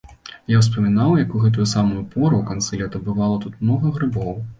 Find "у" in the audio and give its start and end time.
1.39-1.41, 2.39-2.47